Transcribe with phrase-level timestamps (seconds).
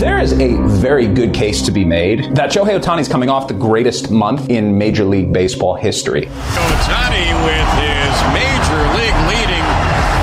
[0.00, 3.48] There is a very good case to be made that Shohei Ohtani is coming off
[3.48, 6.22] the greatest month in Major League Baseball history.
[6.22, 9.60] Ohtani with his Major League leading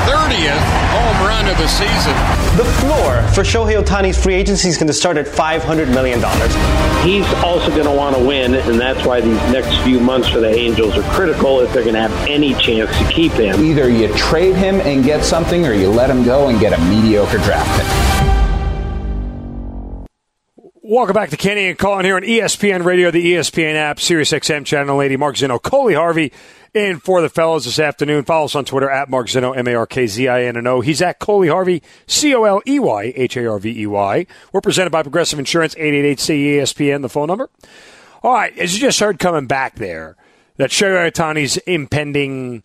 [0.10, 2.16] 30th home run of the season.
[2.58, 6.20] The floor for Shohei Ohtani's free agency is going to start at $500 million.
[7.06, 10.40] He's also going to want to win, and that's why these next few months for
[10.40, 13.64] the Angels are critical if they're going to have any chance to keep him.
[13.64, 16.84] Either you trade him and get something, or you let him go and get a
[16.86, 18.07] mediocre draft pick.
[20.90, 24.66] Welcome back to Canty and Carlin here on ESPN Radio, the ESPN app, Sirius XM
[24.66, 24.96] channel.
[24.96, 26.32] Lady Mark Zinno, Coley Harvey
[26.74, 28.24] in for the fellows this afternoon.
[28.24, 30.66] Follow us on Twitter at Mark Zinno, M A R K Z I N N
[30.66, 30.80] O.
[30.80, 34.26] He's at Coley Harvey, C O L E Y H A R V E Y.
[34.54, 37.50] We're presented by Progressive Insurance, 888 ESPN, the phone number.
[38.24, 40.16] All right, as you just heard coming back there,
[40.56, 42.64] that Shohei Ohtani's impending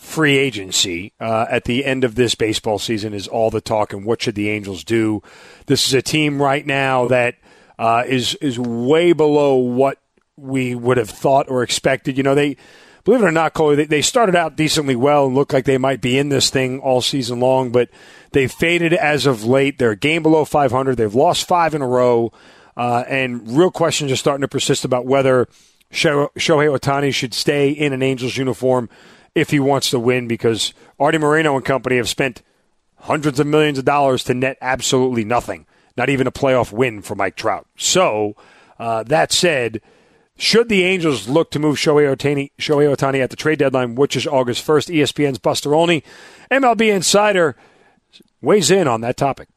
[0.00, 3.92] free agency uh, at the end of this baseball season is all the talk.
[3.92, 5.22] And what should the Angels do?
[5.66, 7.36] This is a team right now that
[7.78, 9.98] uh, is is way below what
[10.36, 12.16] we would have thought or expected.
[12.16, 12.56] You know, they
[13.04, 15.78] believe it or not, Coley, they, they started out decently well and looked like they
[15.78, 17.88] might be in this thing all season long, but
[18.32, 19.78] they've faded as of late.
[19.78, 20.96] They're a game below 500.
[20.96, 22.32] They've lost five in a row.
[22.76, 25.48] Uh, and real questions are starting to persist about whether
[25.92, 28.88] Shohei Ohtani should stay in an Angels uniform
[29.34, 32.42] if he wants to win because Artie Moreno and company have spent
[32.96, 37.14] hundreds of millions of dollars to net absolutely nothing, not even a playoff win for
[37.14, 37.66] Mike Trout.
[37.76, 38.34] So,
[38.78, 39.80] uh, that said,
[40.36, 44.16] should the Angels look to move Shohei Ohtani, Shohei Ohtani at the trade deadline, which
[44.16, 46.02] is August 1st, ESPN's Buster Olney,
[46.50, 47.56] MLB Insider,
[48.40, 49.48] weighs in on that topic.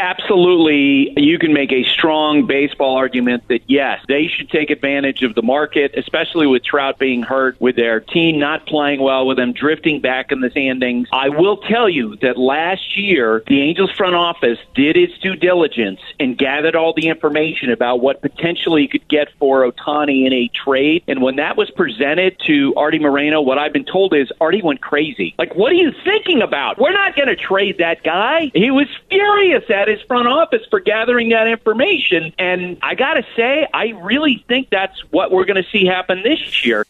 [0.00, 5.34] Absolutely, you can make a strong baseball argument that yes, they should take advantage of
[5.34, 9.52] the market, especially with Trout being hurt, with their team not playing well, with them
[9.52, 11.06] drifting back in the standings.
[11.12, 16.00] I will tell you that last year, the Angels front office did its due diligence
[16.18, 20.48] and gathered all the information about what potentially you could get for Ohtani in a
[20.48, 21.04] trade.
[21.08, 24.80] And when that was presented to Artie Moreno, what I've been told is Artie went
[24.80, 25.34] crazy.
[25.38, 26.78] Like, what are you thinking about?
[26.78, 28.50] We're not going to trade that guy.
[28.54, 32.32] He was furious at his front office for gathering that information.
[32.38, 36.22] And I got to say, I really think that's what we're going to see happen
[36.22, 36.86] this year.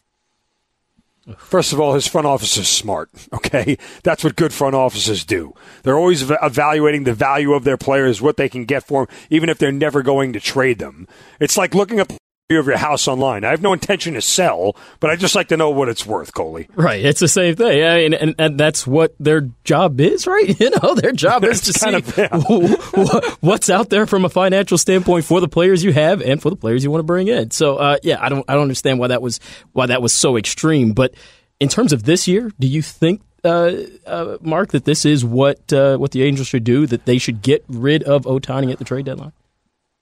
[1.36, 3.10] First of all, his front office is smart.
[3.40, 5.54] Okay, that's what good front offices do.
[5.82, 9.48] They're always evaluating the value of their players, what they can get for them, even
[9.48, 11.08] if they're never going to trade them.
[11.40, 12.12] It's like looking up
[12.58, 13.44] of your house online.
[13.44, 16.34] I have no intention to sell, but I just like to know what it's worth,
[16.34, 16.68] Coley.
[16.74, 20.40] Right, it's the same thing, I mean, and, and that's what their job is, right?
[20.60, 22.28] You know, their job is to see of, yeah.
[23.40, 26.56] what's out there from a financial standpoint for the players you have and for the
[26.56, 27.50] players you want to bring in.
[27.50, 29.40] So, uh, yeah, I don't, I don't understand why that was
[29.72, 30.92] why that was so extreme.
[30.92, 31.14] But
[31.60, 33.72] in terms of this year, do you think uh,
[34.06, 36.86] uh, Mark, that this is what uh, what the Angels should do?
[36.86, 39.32] That they should get rid of Ohtani at the trade deadline?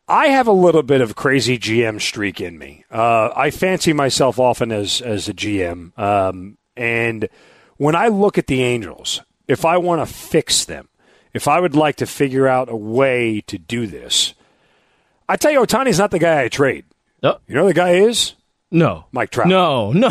[0.09, 2.85] I have a little bit of crazy GM streak in me.
[2.91, 7.29] Uh, I fancy myself often as as a GM, um, and
[7.77, 10.89] when I look at the Angels, if I want to fix them,
[11.35, 14.35] if I would like to figure out a way to do this,
[15.29, 16.85] I tell you, Ohtani's not the guy I trade.
[17.23, 17.39] No.
[17.47, 18.35] You know the guy is
[18.71, 19.49] no Mike Trout.
[19.49, 20.09] No, no.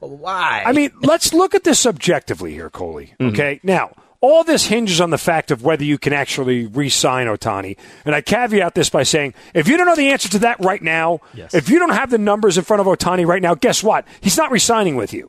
[0.00, 0.62] Why?
[0.66, 3.14] I mean, let's look at this objectively here, Coley.
[3.20, 3.34] Mm-hmm.
[3.34, 7.76] Okay, now all this hinges on the fact of whether you can actually re-sign Ohtani.
[8.04, 10.80] And I caveat this by saying, if you don't know the answer to that right
[10.80, 11.52] now, yes.
[11.52, 14.06] if you don't have the numbers in front of Ohtani right now, guess what?
[14.20, 15.28] He's not re-signing with you.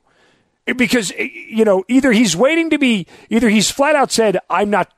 [0.77, 4.69] Because, eh, you know, either he's waiting to be, either he's flat out said, I'm
[4.69, 4.93] not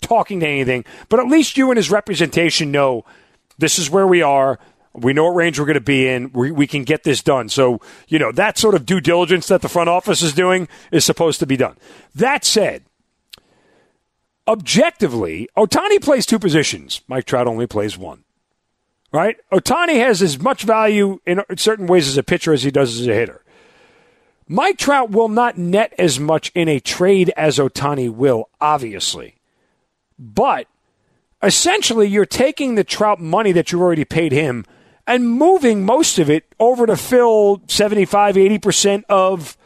[0.00, 3.04] talking to anything, but at least you and his representation know
[3.58, 4.60] this is where we are.
[4.94, 6.30] We know what range we're going to be in.
[6.32, 7.48] We, we can get this done.
[7.48, 11.04] So, you know, that sort of due diligence that the front office is doing is
[11.04, 11.76] supposed to be done.
[12.14, 12.84] That said,
[14.46, 17.00] objectively, Ohtani plays two positions.
[17.08, 18.24] Mike Trout only plays one.
[19.12, 19.36] Right?
[19.52, 23.06] Ohtani has as much value in certain ways as a pitcher as he does as
[23.06, 23.42] a hitter.
[24.46, 29.36] Mike Trout will not net as much in a trade as Ohtani will, obviously.
[30.18, 30.66] But
[31.42, 34.64] essentially, you're taking the Trout money that you already paid him
[35.06, 39.56] and moving most of it over to fill 75, 80% of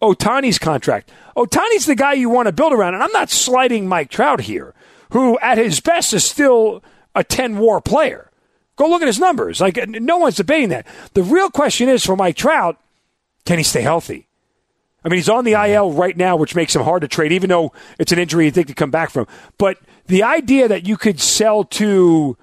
[0.00, 1.10] Ohtani's contract.
[1.36, 4.74] Ohtani's the guy you want to build around, and I'm not slighting Mike Trout here,
[5.12, 6.82] who at his best is still
[7.14, 8.30] a 10 WAR player.
[8.76, 9.60] Go look at his numbers.
[9.60, 10.86] Like, no one's debating that.
[11.14, 12.80] The real question is for Mike Trout,
[13.44, 14.28] can he stay healthy?
[15.04, 17.48] I mean, he's on the IL right now, which makes him hard to trade, even
[17.50, 19.26] though it's an injury you think to come back from.
[19.56, 22.36] But the idea that you could sell to,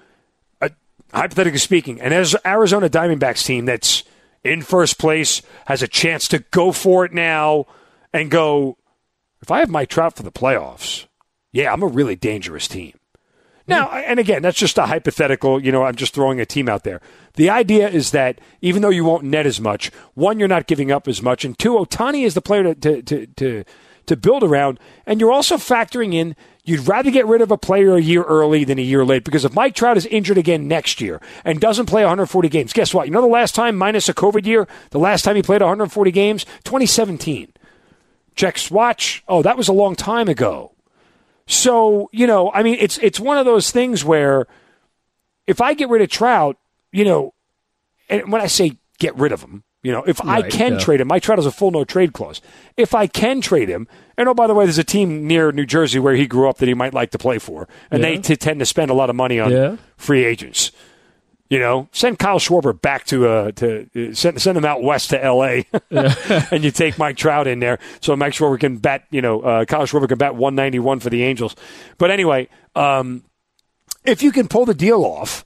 [0.60, 0.70] a,
[1.12, 4.04] hypothetically speaking, an Arizona Diamondbacks team that's
[4.46, 7.66] in first place, has a chance to go for it now,
[8.12, 8.78] and go,
[9.42, 11.06] if I have Mike Trout for the playoffs,
[11.52, 12.92] yeah, I'm a really dangerous team.
[13.66, 13.72] Hmm.
[13.72, 15.62] Now, and again, that's just a hypothetical.
[15.62, 17.00] You know, I'm just throwing a team out there.
[17.34, 20.90] The idea is that even though you won't net as much, one, you're not giving
[20.90, 23.64] up as much, and two, Ohtani is the player to to to to,
[24.06, 27.94] to build around, and you're also factoring in you'd rather get rid of a player
[27.94, 31.00] a year early than a year late because if Mike Trout is injured again next
[31.00, 33.06] year and doesn't play 140 games, guess what?
[33.06, 36.10] You know the last time minus a COVID year, the last time he played 140
[36.10, 37.52] games, 2017.
[38.34, 39.24] Check Swatch.
[39.28, 40.72] Oh, that was a long time ago.
[41.46, 44.46] So, you know, I mean, it's it's one of those things where
[45.46, 46.58] if I get rid of Trout,
[46.92, 47.32] you know,
[48.10, 50.78] and when I say get rid of him, you know, if right, I can yeah.
[50.80, 52.40] trade him, my Trout has a full no trade clause.
[52.76, 53.86] If I can trade him,
[54.18, 56.58] and oh, by the way, there's a team near New Jersey where he grew up
[56.58, 58.08] that he might like to play for, and yeah.
[58.08, 59.76] they t- tend to spend a lot of money on yeah.
[59.96, 60.72] free agents.
[61.48, 65.10] You know, send Kyle Schwarber back to uh, to uh, send send him out west
[65.10, 65.68] to L.A.
[66.50, 69.04] and you take Mike Trout in there, so Mike Schwarber can bat.
[69.10, 71.54] You know, uh, Kyle Schwarber can bat 191 for the Angels.
[71.96, 73.22] But anyway, um,
[74.04, 75.44] if you can pull the deal off,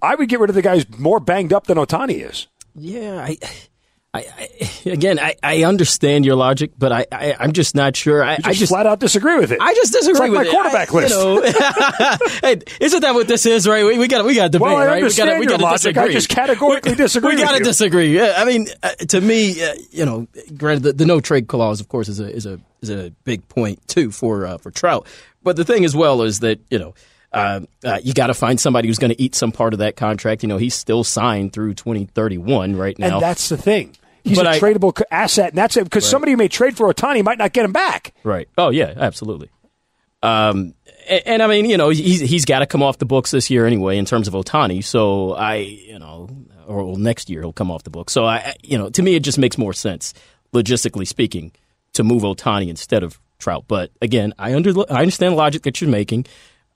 [0.00, 2.46] I would get rid of the guys more banged up than Ohtani is.
[2.74, 3.38] Yeah, I
[4.14, 8.22] I, I, again, I, I understand your logic, but I, I am just not sure.
[8.22, 9.58] I just, I just flat out disagree with it.
[9.60, 10.94] I just disagree like with my quarterback it.
[10.94, 11.14] list.
[11.16, 11.42] You know,
[12.42, 13.66] hey, isn't that what this is?
[13.66, 13.84] Right?
[13.84, 14.66] We, we got we got to debate.
[14.66, 14.96] Well, I right?
[14.98, 15.94] understand we got we your logic.
[15.94, 16.10] Disagree.
[16.10, 17.34] I just categorically disagree.
[17.34, 18.14] We got to disagree.
[18.14, 21.80] Yeah, I mean, uh, to me, uh, you know, granted, the, the, no trade clause,
[21.80, 25.08] of course, is a is a is a big point too for uh, for Trout.
[25.42, 26.94] But the thing as well is that you know.
[27.34, 29.96] Uh, uh, you got to find somebody who's going to eat some part of that
[29.96, 30.42] contract.
[30.42, 33.14] You know, he's still signed through 2031 right now.
[33.14, 33.96] And that's the thing.
[34.24, 35.84] He's but a I, tradable asset, and that's it.
[35.84, 36.10] Because right.
[36.10, 38.14] somebody who may trade for Ohtani might not get him back.
[38.24, 38.48] Right.
[38.56, 39.50] Oh yeah, absolutely.
[40.22, 40.74] Um,
[41.06, 43.50] and, and, I mean, you know, he's he's got to come off the books this
[43.50, 44.82] year anyway in terms of Ohtani.
[44.82, 46.30] So I, you know,
[46.66, 48.14] or well, next year he'll come off the books.
[48.14, 50.14] So I, you know, to me it just makes more sense,
[50.54, 51.52] logistically speaking,
[51.92, 53.64] to move Ohtani instead of Trout.
[53.68, 56.24] But again, I under I understand the logic that you're making.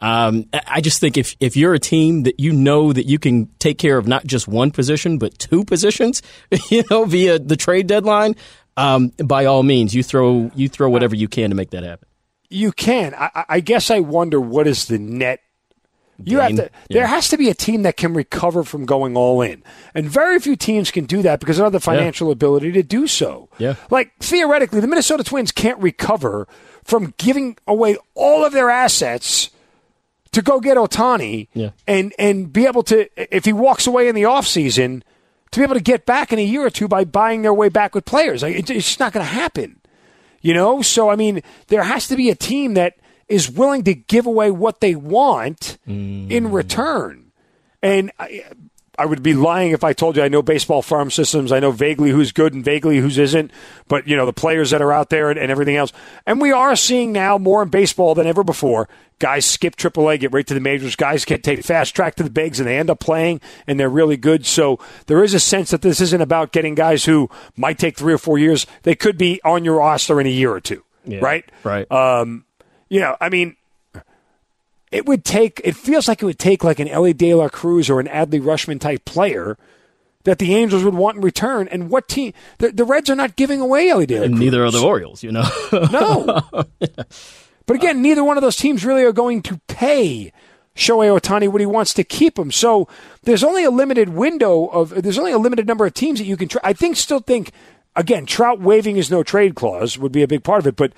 [0.00, 3.47] Um, I just think if if you're a team that you know that you can
[3.59, 6.23] take care of not just one position but two positions,
[6.71, 8.37] you know, via the trade deadline,
[8.77, 12.06] um, by all means, you throw you throw whatever you can to make that happen.
[12.49, 13.15] You can.
[13.15, 15.41] I, I guess I wonder what is the net.
[16.23, 16.62] You have to.
[16.62, 16.69] Yeah.
[16.91, 19.65] There has to be a team that can recover from going all in,
[19.95, 22.33] and very few teams can do that because they don't have the financial yeah.
[22.33, 23.49] ability to do so.
[23.59, 23.75] Yeah.
[23.91, 26.47] Like theoretically, the Minnesota Twins can't recover
[26.85, 29.50] from giving away all of their assets
[30.33, 31.71] to go get Ohtani yeah.
[31.87, 35.03] and and be able to if he walks away in the offseason
[35.51, 37.69] to be able to get back in a year or two by buying their way
[37.69, 38.43] back with players.
[38.43, 39.81] Like, it's just not going to happen.
[40.41, 40.83] You know?
[40.83, 42.97] So I mean, there has to be a team that
[43.29, 46.31] is willing to give away what they want mm.
[46.31, 47.33] in return.
[47.83, 48.45] And I,
[48.99, 51.53] I would be lying if I told you I know baseball farm systems.
[51.53, 53.53] I know vaguely who's good and vaguely who's isn't.
[53.87, 55.93] But you know the players that are out there and, and everything else.
[56.27, 58.89] And we are seeing now more in baseball than ever before.
[59.21, 60.95] Guys skip AAA, get right to the majors.
[60.95, 63.88] Guys can take fast track to the bigs, and they end up playing, and they're
[63.88, 64.47] really good.
[64.47, 68.12] So there is a sense that this isn't about getting guys who might take three
[68.12, 68.67] or four years.
[68.83, 71.45] They could be on your roster in a year or two, yeah, right?
[71.64, 71.90] Right.
[71.90, 72.45] Um,
[72.88, 73.57] you know, I mean,
[74.90, 77.90] it would take, it feels like it would take like an Elly De La Cruz
[77.90, 79.57] or an Adley Rutschman type player
[80.25, 81.68] that the Angels would want in return.
[81.68, 82.33] And what team?
[82.59, 84.38] The, the Reds are not giving away Elly De La Cruz.
[84.38, 85.49] neither are the Orioles, you know.
[85.73, 86.40] no.
[86.80, 86.88] yeah.
[87.66, 90.33] But again, neither one of those teams really are going to pay
[90.75, 92.50] Shohei Ohtani what he wants to keep him.
[92.50, 92.88] So
[93.25, 96.38] there's only a limited window of, there's only a limited number of teams that you
[96.38, 96.62] can try.
[96.64, 97.52] I think, still think,
[97.95, 100.95] again, Trout waiving his no trade clause would be a big part of it, but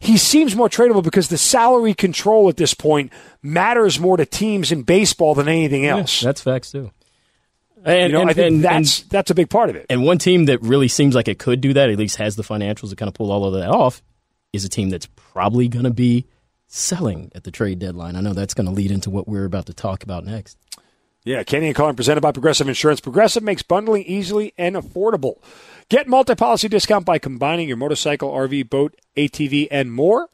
[0.00, 4.72] he seems more tradable because the salary control at this point matters more to teams
[4.72, 6.22] in baseball than anything else.
[6.22, 6.90] Yeah, that's facts too.
[7.84, 9.86] And, you know, and, I think and, that's and, that's a big part of it.
[9.88, 12.42] And one team that really seems like it could do that, at least has the
[12.42, 14.02] financials to kind of pull all of that off,
[14.52, 16.26] is a team that's probably going to be
[16.66, 18.16] selling at the trade deadline.
[18.16, 20.58] I know that's going to lead into what we're about to talk about next.
[21.24, 23.00] Yeah, Canty and Carlin presented by Progressive Insurance.
[23.00, 25.36] Progressive makes bundling easily and affordable.
[25.90, 30.28] Get multi-policy discount by combining your motorcycle, RV, boat, ATV, and more.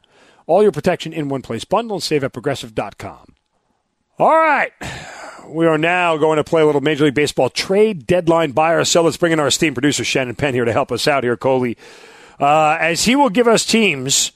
[0.45, 1.65] All your protection in one place.
[1.65, 3.35] Bundle and save at progressive.com.
[4.19, 4.71] All right.
[5.49, 8.85] We are now going to play a little Major League Baseball trade deadline buy or
[8.85, 9.03] sell.
[9.03, 11.75] Let's bring in our esteemed producer, Shannon Penn, here to help us out here, Coley.
[12.39, 14.31] Uh, as he will give us teams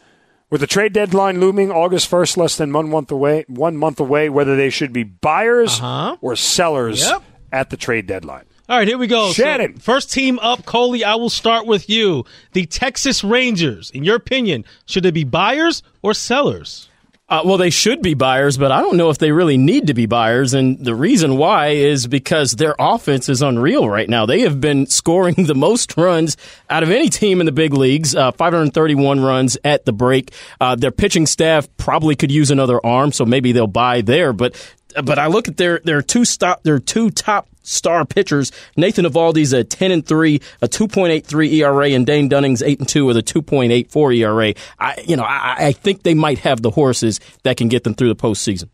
[0.50, 4.28] With the trade deadline looming August first, less than one month away, one month away,
[4.28, 6.18] whether they should be buyers Uh-huh.
[6.20, 7.24] or sellers Yep.
[7.54, 8.44] at the trade deadline.
[8.72, 9.34] All right, here we go.
[9.34, 9.76] So, Shannon.
[9.80, 11.04] first team up, Coley.
[11.04, 12.24] I will start with you.
[12.54, 13.92] The Texas Rangers.
[13.92, 16.88] In your opinion, should they be buyers or sellers?
[17.28, 19.94] Uh, well, they should be buyers, but I don't know if they really need to
[19.94, 20.54] be buyers.
[20.54, 24.26] And the reason why is because their offense is unreal right now.
[24.26, 26.38] They have been scoring the most runs
[26.70, 30.34] out of any team in the big leagues, uh, 531 runs at the break.
[30.60, 34.34] Uh, their pitching staff probably could use another arm, so maybe they'll buy there.
[34.34, 34.56] But
[35.04, 38.52] but I look at their their two stop their two top star pitchers.
[38.76, 42.62] Nathan Eovaldi's a ten and three, a two point eight three ERA, and Dane Dunning's
[42.62, 44.54] eight and two with a two point eight four ERA.
[44.80, 47.94] I you know I, I think they might have the horses that can get them
[47.94, 48.70] through the postseason.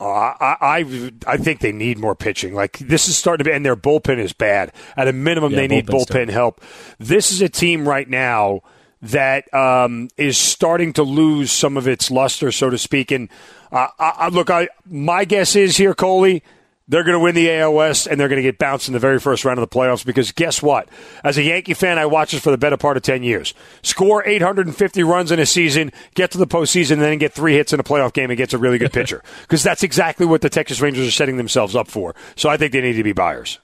[0.00, 2.54] Uh, I, I I think they need more pitching.
[2.54, 4.72] Like this is starting to be, and their bullpen is bad.
[4.96, 6.60] At a minimum, Yeah, they need bullpen help.
[6.98, 8.62] This is a team right now
[9.02, 13.10] that um, is starting to lose some of its luster, so to speak.
[13.10, 13.28] And
[13.74, 16.42] I, I, look, I my guess is here, Coley.
[16.86, 18.98] They're going to win the AL West and they're going to get bounced in the
[19.00, 20.86] very first round of the playoffs because guess what?
[21.24, 23.54] As a Yankee fan, I watched this for the better part of 10 years.
[23.82, 27.72] Score 850 runs in a season, get to the postseason, and then get three hits
[27.72, 29.22] in a playoff game against a really good pitcher.
[29.42, 32.14] Because that's exactly what the Texas Rangers are setting themselves up for.
[32.36, 33.58] So I think they need to be buyers.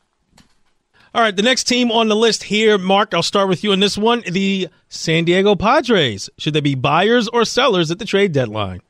[1.14, 3.80] All right, the next team on the list here, Mark, I'll start with you on
[3.80, 4.22] this one.
[4.30, 6.30] The San Diego Padres.
[6.38, 8.80] Should they be buyers or sellers at the trade deadline?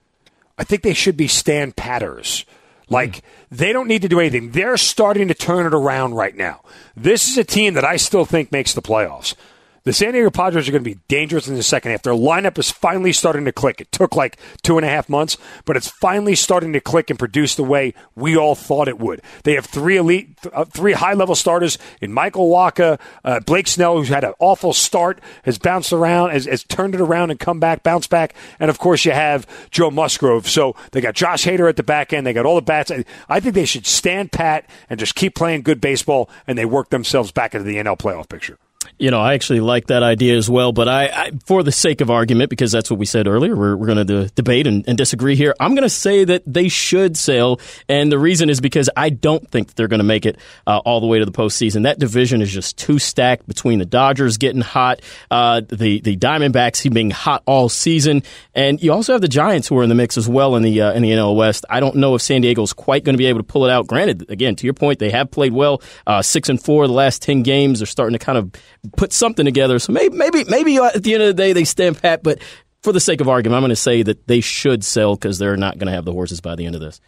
[0.60, 2.44] I think they should be stand patters.
[2.90, 4.50] Like they don't need to do anything.
[4.50, 6.60] They're starting to turn it around right now.
[6.94, 9.34] This is a team that I still think makes the playoffs.
[9.82, 12.02] The San Diego Padres are going to be dangerous in the second half.
[12.02, 13.80] Their lineup is finally starting to click.
[13.80, 17.18] It took like two and a half months, but it's finally starting to click and
[17.18, 19.22] produce the way we all thought it would.
[19.44, 23.96] They have three elite, uh, three high level starters in Michael Wacha, uh, Blake Snell,
[23.96, 27.58] who's had an awful start, has bounced around, has, has turned it around and come
[27.58, 30.46] back, bounce back, and of course you have Joe Musgrove.
[30.46, 32.26] So they got Josh Hader at the back end.
[32.26, 32.92] They got all the bats.
[33.30, 36.90] I think they should stand pat and just keep playing good baseball, and they work
[36.90, 38.58] themselves back into the NL playoff picture.
[39.00, 42.02] You know, I actually like that idea as well, but I, I for the sake
[42.02, 44.98] of argument, because that's what we said earlier, we're, we're going to debate and, and
[44.98, 45.54] disagree here.
[45.58, 49.50] I'm going to say that they should sail, and the reason is because I don't
[49.50, 51.84] think they're going to make it uh, all the way to the postseason.
[51.84, 56.92] That division is just too stacked between the Dodgers getting hot, uh, the the Diamondbacks
[56.92, 58.22] being hot all season,
[58.54, 60.78] and you also have the Giants who are in the mix as well in the
[60.82, 61.64] uh, in the NL West.
[61.70, 63.86] I don't know if San Diego's quite going to be able to pull it out.
[63.86, 67.22] Granted, again, to your point, they have played well, uh, six and four the last
[67.22, 67.78] ten games.
[67.78, 68.52] They're starting to kind of
[68.96, 69.78] put something together.
[69.78, 72.22] So maybe, maybe, maybe at the end of the day they stand pat.
[72.22, 72.40] But
[72.82, 75.56] for the sake of argument, I'm going to say that they should sell because they're
[75.56, 77.00] not going to have the horses by the end of this.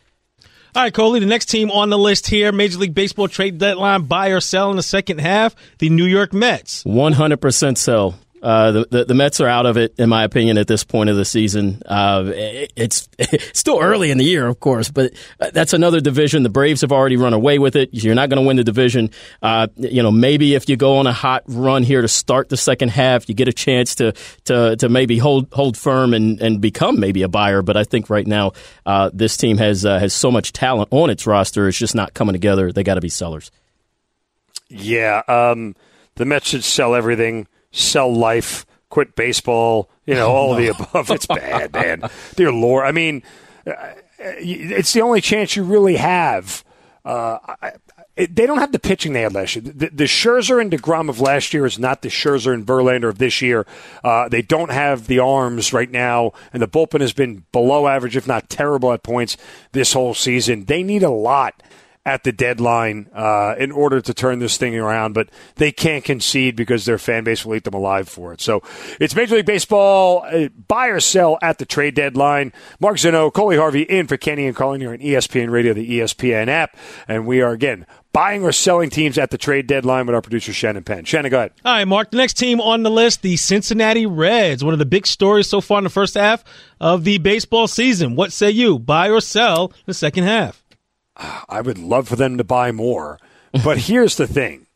[0.75, 4.05] All right, Coley, the next team on the list here, Major League Baseball trade deadline,
[4.05, 6.83] buy or sell in the second half, the New York Mets.
[6.85, 8.15] 100% sell.
[8.43, 11.09] Uh, the, the the Mets are out of it, in my opinion, at this point
[11.11, 11.81] of the season.
[11.87, 13.09] Uh, it, it's,
[13.53, 16.43] still early in the year, of course, but uh, that's another division.
[16.43, 17.91] The Braves have already run away with it.
[17.93, 19.11] You're not going to win the division.
[19.41, 22.57] Uh, you know, maybe if you go on a hot run here to start the
[22.57, 24.13] second half, you get a chance to
[24.45, 27.63] to to maybe hold hold firm and, and become maybe a buyer.
[27.63, 28.53] But I think right now
[28.85, 32.15] uh, this team has uh, has so much talent on its roster, it's just not
[32.15, 32.73] coming together.
[32.73, 33.51] They got to be sellers.
[34.69, 35.77] Yeah, um,
[36.15, 39.91] the Mets should sell everything, sell life, quit baseball.
[40.07, 41.11] You know, all of the above.
[41.11, 42.09] It's bad, man.
[42.37, 43.23] Dear Lord, I mean,
[43.67, 43.73] uh,
[44.19, 46.65] it's the only chance you really have.
[47.05, 47.73] Uh, I,
[48.15, 49.63] it, they don't have the pitching they had last year.
[49.63, 53.19] The, the Scherzer and deGrom of last year is not the Scherzer and Verlander of
[53.19, 53.67] this year.
[54.05, 58.17] Uh, they don't have the arms right now, and the bullpen has been below average,
[58.17, 59.37] if not terrible, at points
[59.73, 60.67] this whole season.
[60.67, 61.63] They need a lot
[62.05, 66.57] at the deadline uh, in order to turn this thing around, but they can't concede
[66.57, 68.41] because their fan base will eat them alive for it.
[68.41, 68.63] So
[68.99, 72.53] it's Major League Baseball uh, buy or sell at the trade deadline.
[72.81, 76.49] Mark Zinno, Coley Harvey in for Canty and Carlin here on ESPN Radio, the ESPN
[76.49, 80.21] app, and we are again buying or selling teams at the trade deadline with our
[80.21, 81.05] producer Shannon Penn.
[81.05, 81.53] Shannon, go ahead.
[81.65, 84.63] All right, Mark, the next team on the list, the Cincinnati Reds.
[84.63, 86.45] One of the big stories so far in the first half
[86.81, 88.17] of the baseball season.
[88.17, 88.79] What say you?
[88.79, 90.62] Buy or sell the second half?
[91.17, 93.19] I would love for them to buy more.
[93.65, 94.67] But here's the thing.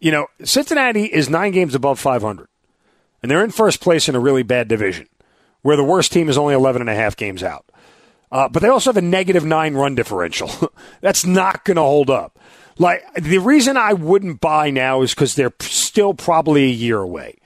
[0.00, 2.48] You know, Cincinnati is nine games above 500,
[3.22, 5.08] and they're in first place in a really bad division
[5.62, 7.66] where the worst team is only 11 and a half games out.
[8.30, 10.50] Uh, but they also have a negative nine run differential.
[11.00, 12.38] That's not going to hold up.
[12.78, 17.38] Like, the reason I wouldn't buy now is because they're still probably a year away,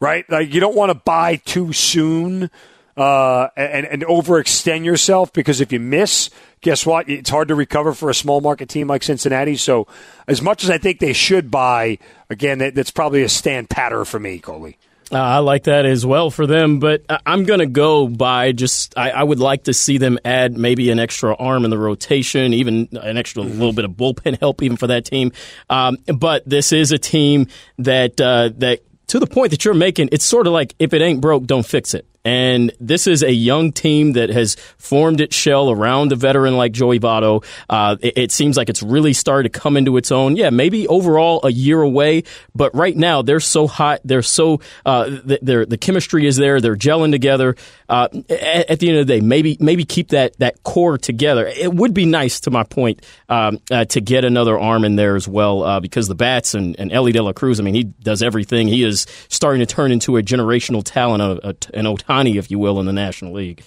[0.00, 0.28] right?
[0.28, 2.50] Like, you don't want to buy too soon
[2.96, 6.30] uh, and, and overextend yourself because if you miss,
[6.60, 7.08] guess what?
[7.08, 9.56] It's hard to recover for a small market team like Cincinnati.
[9.56, 9.86] So,
[10.28, 11.98] as much as I think they should buy,
[12.30, 14.76] again, that, that's probably a stand patter for me, Coley.
[15.10, 18.96] Uh, I like that as well for them, but I'm going to go buy just.
[18.96, 22.54] I, I, would like to see them add maybe an extra arm in the rotation,
[22.54, 25.32] even an extra little bit of bullpen help, even for that team.
[25.68, 30.08] Um, but this is a team that uh, that to the point that you're making,
[30.12, 32.06] it's sort of like if it ain't broke, don't fix it.
[32.24, 36.72] And this is a young team that has formed its shell around a veteran like
[36.72, 37.44] Joey Votto.
[37.68, 40.36] Uh, it, it, seems like it's really started to come into its own.
[40.36, 42.22] Yeah, maybe overall a year away,
[42.54, 44.00] but right now they're so hot.
[44.04, 46.60] They're so uh, they're, the chemistry is there.
[46.60, 47.56] They're gelling together.
[47.88, 51.46] Uh, at, the end of the day, maybe maybe keep that that core together.
[51.46, 55.16] It would be nice, to my point, um, uh, to get another arm in there
[55.16, 57.60] as well, uh, because the bats and, and Elly De La Cruz.
[57.60, 58.68] I mean, he does everything.
[58.68, 62.80] He is starting to turn into a generational talent, A an Ohtani, if you will,
[62.80, 63.62] in the National League.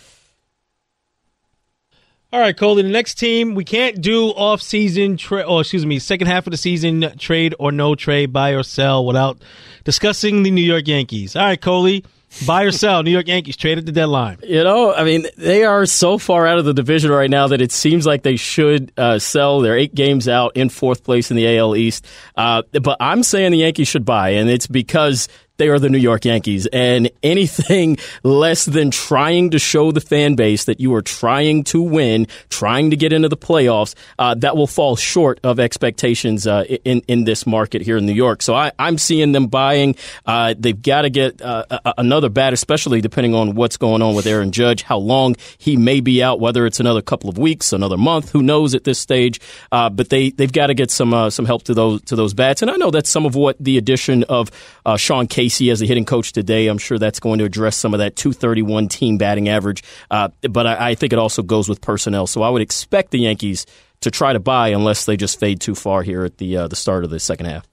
[2.33, 2.83] All right, Coley.
[2.83, 6.57] The next team we can't do off-season trade, or excuse me, second half of the
[6.57, 9.37] season trade or no trade, buy or sell, without
[9.85, 11.35] discussing the New York Yankees.
[11.35, 12.03] All right, Coley.
[12.45, 14.39] Buy or sell, New York Yankees trade at the deadline.
[14.43, 17.61] You know, I mean, they are so far out of the division right now that
[17.61, 19.61] it seems like they should uh, sell.
[19.61, 22.05] They're eight games out in fourth place in the AL East.
[22.35, 25.97] Uh, but I'm saying the Yankees should buy, and it's because they are the New
[25.97, 26.67] York Yankees.
[26.67, 31.81] And anything less than trying to show the fan base that you are trying to
[31.81, 36.63] win, trying to get into the playoffs, uh, that will fall short of expectations uh,
[36.83, 38.41] in in this market here in New York.
[38.41, 39.95] So I, am seeing them buying.
[40.25, 41.63] Uh, they've got to get uh,
[41.97, 46.01] another bat, especially depending on what's going on with Aaron Judge, how long he may
[46.01, 49.39] be out, whether it's another couple of weeks, another month, who knows at this stage.
[49.71, 52.33] Uh, but they they've got to get some uh, some help to those to those
[52.33, 52.61] bats.
[52.61, 54.51] And I know that's some of what the addition of
[54.97, 56.65] Sean Casey Casey as a hitting coach today.
[56.65, 59.83] I'm sure that's going to address some of that 231 team batting average.
[60.09, 62.25] Uh, but I, I think it also goes with personnel.
[62.25, 63.67] So I would expect the Yankees
[64.01, 66.75] to try to buy unless they just fade too far here at the uh, the
[66.75, 67.67] start of the second half.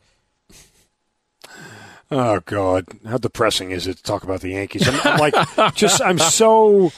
[2.11, 4.87] Oh God, how depressing is it to talk about the Yankees?
[4.87, 6.93] I'm, I'm like, just I'm so.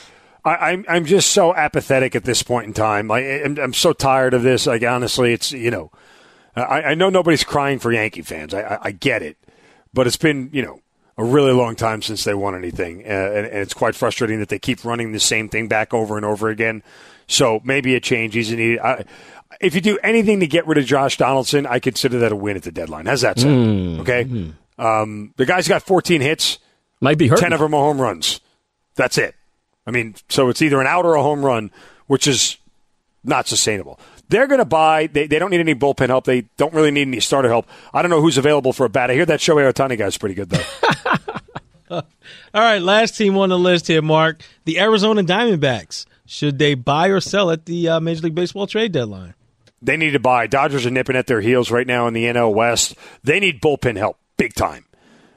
[0.44, 3.10] I, am I'm just so apathetic at this point in time.
[3.12, 4.66] I'm, I'm so tired of this.
[4.66, 5.92] Like honestly, it's you know,
[6.56, 8.52] I, I know nobody's crying for Yankee fans.
[8.52, 9.38] I, I, I get it,
[9.94, 10.80] but it's been, you know,
[11.16, 13.02] a really long time since they won anything.
[13.04, 16.16] Uh, and, and, it's quite frustrating that they keep running the same thing back over
[16.16, 16.82] and over again.
[17.28, 18.80] So maybe a change isn't needed.
[18.80, 19.04] I,
[19.60, 22.56] if you do anything to get rid of Josh Donaldson, I consider that a win
[22.56, 23.06] at the deadline.
[23.06, 23.66] How's that sound?
[23.66, 24.00] Mm.
[24.00, 24.24] Okay.
[24.24, 24.52] Mm.
[24.76, 26.58] Um, the guy's got 14 hits.
[27.00, 27.38] Might be hurt.
[27.38, 28.40] 10 of them are home runs.
[28.96, 29.34] That's it.
[29.86, 31.70] I mean, so it's either an out or a home run,
[32.06, 32.56] which is
[33.22, 34.00] not sustainable.
[34.28, 35.06] They're going to buy.
[35.06, 36.24] They, they don't need any bullpen help.
[36.24, 37.66] They don't really need any starter help.
[37.92, 39.10] I don't know who's available for a bat.
[39.10, 40.64] I hear that Shohei Ohtani guy's pretty good, though.
[41.90, 42.02] All
[42.54, 44.40] right, last team on the list here, Mark.
[44.64, 46.06] The Arizona Diamondbacks.
[46.26, 49.34] Should they buy or sell at the uh, Major League Baseball trade deadline?
[49.82, 50.46] They need to buy.
[50.46, 52.94] Dodgers are nipping at their heels right now in the NL West.
[53.22, 54.86] They need bullpen help big time.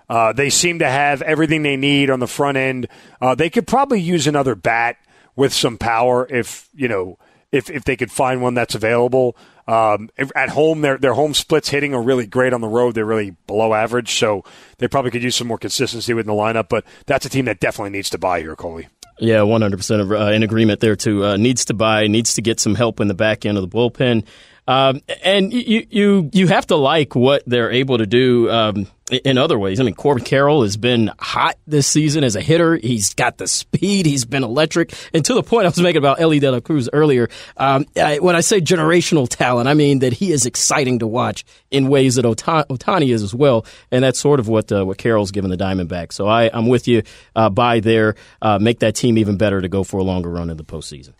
[0.10, 2.88] Uh, they seem to have everything they need on the front end.
[3.19, 4.95] Uh, they could probably use another bat
[5.36, 7.17] with some power if you know
[7.51, 9.36] if if they could find one that's available.
[9.67, 12.53] Um, at home, their their home splits hitting are really great.
[12.53, 14.15] On the road, they're really below average.
[14.15, 14.43] So
[14.77, 16.69] they probably could use some more consistency within the lineup.
[16.69, 18.88] But that's a team that definitely needs to buy here, Coley.
[19.19, 21.25] Yeah, one hundred percent uh, in agreement there too.
[21.25, 23.75] Uh, needs to buy, needs to get some help in the back end of the
[23.77, 24.25] bullpen.
[24.67, 28.88] Um, and you, you you have to like what they're able to do um,
[29.23, 29.80] in other ways.
[29.80, 32.75] I mean, Corbin Carroll has been hot this season as a hitter.
[32.75, 34.06] He's got the speed.
[34.06, 34.93] He's been electric.
[35.13, 38.19] And to the point I was making about Elly De La Cruz earlier, um, I,
[38.19, 42.15] when I say generational talent, I mean that he is exciting to watch in ways
[42.15, 43.65] that Ohtani is as well.
[43.91, 46.13] And that's sort of what uh, what Carroll's given the Diamondbacks.
[46.13, 47.03] So I, I'm with you.
[47.36, 50.49] Uh, buy there, uh, make that team even better to go for a longer run
[50.49, 51.13] in the postseason.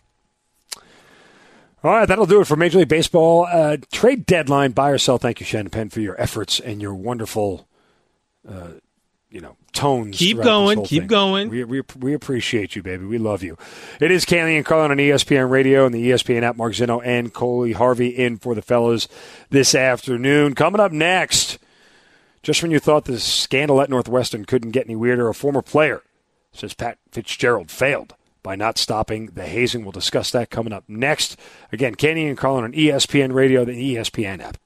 [1.84, 4.72] All right, that'll do it for Major League Baseball uh, trade deadline.
[4.72, 5.18] Buy or sell.
[5.18, 7.68] Thank you, Shannon Penn, for your efforts and your wonderful,
[8.48, 8.70] uh,
[9.30, 10.18] you know, tones.
[10.18, 11.08] Keep going, keep thing.
[11.08, 11.48] going.
[11.50, 13.04] We, we, we appreciate you, baby.
[13.04, 13.56] We love you.
[14.00, 16.56] It is Canty and Carlin on ESPN Radio and the ESPN app.
[16.56, 19.06] Mark Zinno and Coley Harvey in for the fellas
[19.50, 20.56] this afternoon.
[20.56, 21.58] Coming up next,
[22.42, 26.02] just when you thought the scandal at Northwestern couldn't get any weirder, a former player
[26.50, 29.84] says Pat Fitzgerald failed by not stopping the hazing.
[29.84, 31.38] We'll discuss that coming up next.
[31.72, 34.58] Again, Canty and Carlin on ESPN Radio, the ESPN app.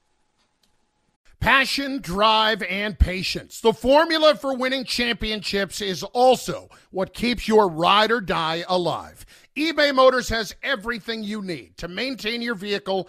[1.41, 3.61] Passion, drive, and patience.
[3.61, 9.27] The formula for winning championships is also what keeps your ride or die alive.
[9.57, 13.09] eBay Motors has everything you need to maintain your vehicle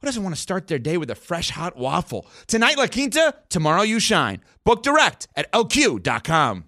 [0.00, 2.26] who doesn't want to start their day with a fresh hot waffle?
[2.46, 4.40] Tonight, La Quinta, tomorrow, you shine.
[4.64, 6.64] Book direct at lq.com.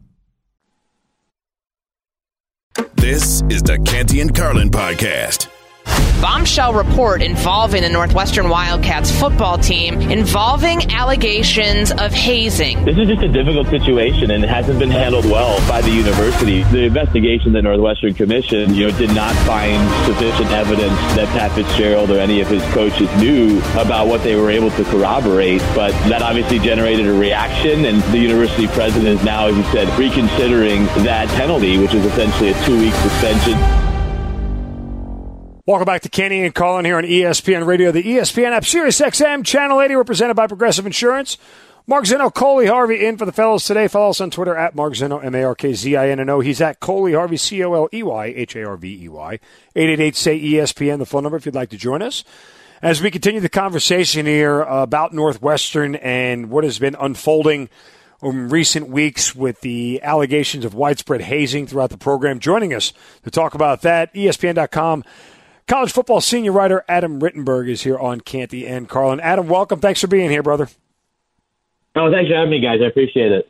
[2.94, 5.51] This is the Canty and Carlin podcast.
[6.22, 12.84] Bombshell report involving the Northwestern Wildcats football team involving allegations of hazing.
[12.84, 16.62] This is just a difficult situation and it hasn't been handled well by the university.
[16.62, 22.12] The investigation the Northwestern Commission, you know, did not find sufficient evidence that Pat Fitzgerald
[22.12, 26.22] or any of his coaches knew about what they were able to corroborate, but that
[26.22, 31.28] obviously generated a reaction and the university president is now, as you said, reconsidering that
[31.30, 33.81] penalty, which is essentially a two-week suspension.
[35.64, 39.44] Welcome back to Canty and Carlin here on ESPN Radio, the ESPN app, Sirius XM,
[39.44, 41.38] Channel 80, represented by Progressive Insurance.
[41.86, 43.86] Mark Zinno, Coley Harvey in for the fellows today.
[43.86, 46.28] Follow us on Twitter at Mark Zinno, M A R K Z I N N
[46.30, 46.40] O.
[46.40, 49.38] He's at Coley Harvey, C O L E Y H A R V E Y.
[49.76, 52.24] 888 say ESPN, the phone number if you'd like to join us.
[52.82, 57.68] As we continue the conversation here about Northwestern and what has been unfolding
[58.20, 63.30] in recent weeks with the allegations of widespread hazing throughout the program, joining us to
[63.30, 65.04] talk about that, ESPN.com
[65.66, 69.20] College football senior writer Adam Rittenberg is here on Canty and Carlin.
[69.20, 69.80] Adam, welcome.
[69.80, 70.68] Thanks for being here, brother.
[71.94, 72.80] Oh, thanks for having me, guys.
[72.82, 73.48] I appreciate it.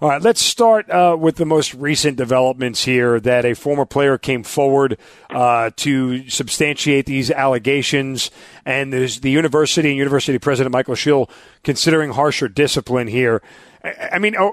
[0.00, 4.16] All right, let's start uh, with the most recent developments here that a former player
[4.16, 4.96] came forward
[5.28, 8.30] uh, to substantiate these allegations,
[8.64, 11.28] and there's the university and university president Michael Schill
[11.64, 13.42] considering harsher discipline here.
[13.82, 14.52] I mean, are,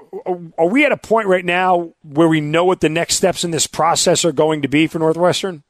[0.58, 3.52] are we at a point right now where we know what the next steps in
[3.52, 5.62] this process are going to be for Northwestern?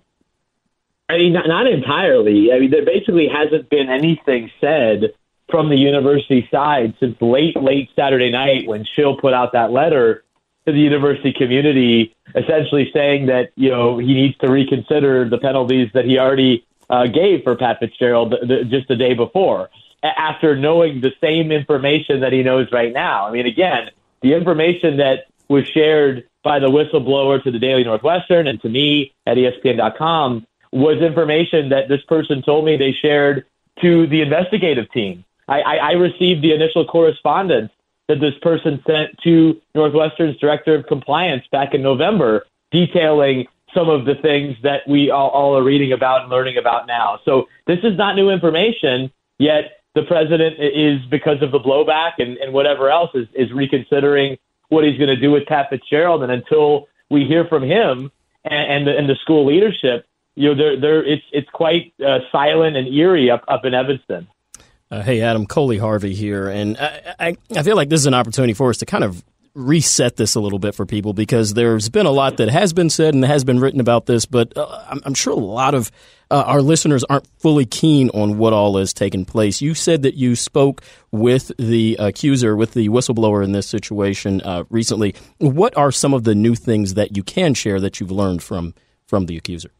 [1.09, 2.53] I mean, not, not entirely.
[2.53, 5.15] I mean, there basically hasn't been anything said
[5.49, 10.25] from the university side since late, late Saturday night when Schill put out that letter
[10.67, 15.89] to the university community, essentially saying that you know he needs to reconsider the penalties
[15.95, 18.35] that he already uh, gave for Pat Fitzgerald
[18.69, 19.71] just the day before,
[20.03, 23.29] after knowing the same information that he knows right now.
[23.29, 23.91] I mean, again,
[24.23, 29.15] the information that was shared by the whistleblower to the Daily Northwestern and to me
[29.25, 33.47] at ESPN.com was information that this person told me they shared
[33.81, 35.25] to the investigative team.
[35.49, 37.71] I, I, I received the initial correspondence
[38.09, 44.05] that this person sent to Northwestern's director of compliance back in November, detailing some of
[44.05, 47.21] the things that we all, all are reading about and learning about now.
[47.25, 52.37] So this is not new information, yet the president is, because of the blowback and,
[52.39, 56.23] and whatever else, is, is reconsidering what he's going to do with Pat Fitzgerald.
[56.23, 58.11] And until we hear from him
[58.45, 62.21] and, and, the, and the school leadership, you know, they're, they're, it's, it's quite uh,
[62.31, 64.29] silent and eerie up, up in Evanston.
[64.91, 66.49] Uh, hey, Adam, Coley Harvey here.
[66.49, 69.25] And I, I, I feel like this is an opportunity for us to kind of
[69.57, 72.91] reset this a little bit for people because there's been a lot that has been
[72.91, 75.91] said and has been written about this, but uh, I'm, I'm, sure a lot of
[76.31, 79.63] uh, our listeners aren't fully keen on what all is taking place.
[79.63, 84.65] You said that you spoke with the accuser, with the whistleblower in this situation uh,
[84.69, 85.15] recently.
[85.39, 88.75] What are some of the new things that you can share that you've learned from
[89.07, 89.71] from the accuser?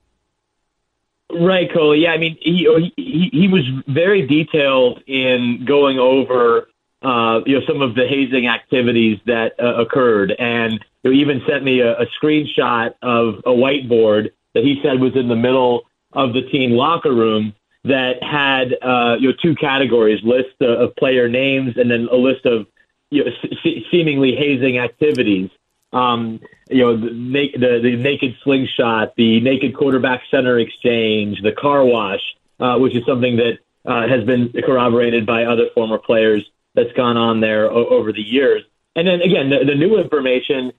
[1.33, 1.97] Right, Cole.
[1.97, 6.69] Yeah, I mean, he, he he was very detailed in going over,
[7.03, 11.65] uh, you know, some of the hazing activities that uh, occurred, and he even sent
[11.65, 16.33] me a, a screenshot of a whiteboard that he said was in the middle of
[16.33, 21.77] the team locker room that had, uh, you know, two categories: list of player names
[21.77, 22.67] and then a list of,
[23.11, 23.31] you know,
[23.65, 25.51] se- seemingly hazing activities.
[25.93, 31.85] Um, you know, the, the, the naked slingshot, the naked quarterback center exchange, the car
[31.85, 32.21] wash,
[32.61, 36.45] uh, which is something that uh, has been corroborated by other former players
[36.75, 38.63] that's gone on there o- over the years.
[38.95, 40.73] And then again, the, the new information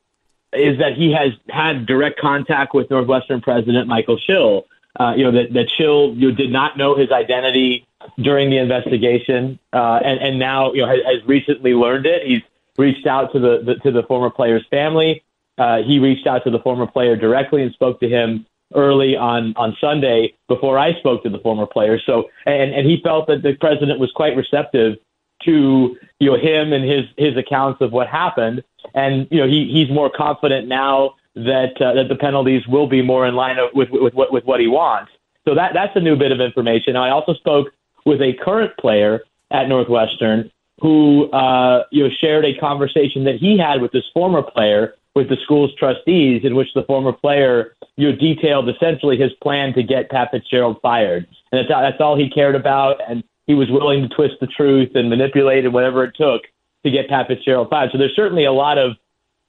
[0.54, 4.66] is that he has had direct contact with Northwestern president Michael Schill.
[5.00, 7.86] Uh, you know that that Schill you know, did not know his identity
[8.18, 12.26] during the investigation, uh, and and now you know has, has recently learned it.
[12.26, 12.42] He's
[12.78, 15.24] reached out to the, the to the former player's family.
[15.58, 19.54] Uh, he reached out to the former player directly and spoke to him early on
[19.56, 22.00] on Sunday before I spoke to the former player.
[22.06, 24.98] So and and he felt that the president was quite receptive
[25.44, 28.64] to you know him and his his accounts of what happened,
[28.94, 33.02] and you know he he's more confident now that uh, that the penalties will be
[33.02, 35.12] more in line with with with, with what he wants.
[35.48, 36.96] So that that's a new bit of information.
[36.96, 37.70] I also spoke
[38.06, 43.58] with a current player at Northwestern who uh, you know shared a conversation that he
[43.58, 48.12] had with this former player with the school's trustees, in which the former player you
[48.12, 52.30] know, detailed essentially his plan to get Pat Fitzgerald fired, and that's that's all he
[52.30, 56.14] cared about, and he was willing to twist the truth and manipulate it whatever it
[56.16, 56.44] took
[56.84, 57.92] to get Pat Fitzgerald fired.
[57.92, 58.98] So there's certainly a lot of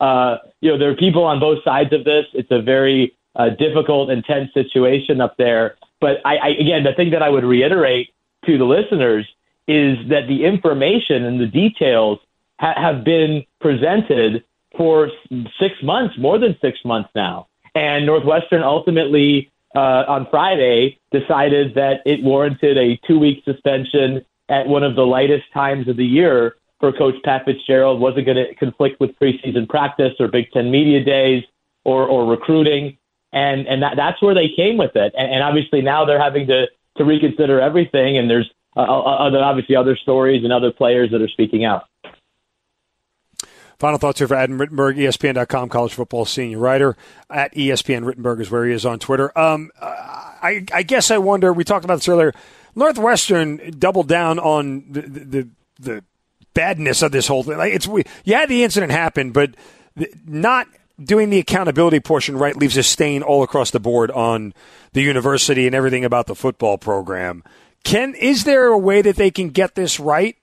[0.01, 2.27] uh, you know, there are people on both sides of this.
[2.33, 5.77] It's a very uh, difficult, intense situation up there.
[6.01, 8.11] But I, I, again, the thing that I would reiterate
[8.47, 9.27] to the listeners
[9.69, 12.19] is that the information and the details
[12.59, 14.45] ha- have been presented
[14.77, 15.11] for
[15.61, 17.47] six months, more than six months now.
[17.75, 24.67] And Northwestern ultimately, uh, on Friday, decided that it warranted a two week suspension at
[24.67, 28.55] one of the lightest times of the year for Coach Pat Fitzgerald wasn't going to
[28.55, 31.45] conflict with preseason practice or Big Ten media days
[31.85, 32.97] or, or recruiting,
[33.33, 35.13] and and that, that's where they came with it.
[35.17, 38.17] And, and obviously now they're having to to reconsider everything.
[38.17, 41.85] And there's uh, other obviously other stories and other players that are speaking out.
[43.79, 46.97] Final thoughts here for Adam Rittenberg, ESPN.com, college football senior writer.
[47.31, 49.37] At ESPN Rittenberg is where he is on Twitter.
[49.39, 52.35] Um, I, I guess I wonder, we talked about this earlier,
[52.75, 56.05] Northwestern doubled down on the, the, the
[56.55, 57.57] badness of this whole thing.
[57.57, 59.55] Like it's we, you had the incident happen, but
[60.27, 60.67] not
[61.01, 64.53] doing the accountability portion right leaves a stain all across the board on
[64.93, 67.45] the university and everything about the football program.
[67.85, 70.37] Can is there a way that they can get this right?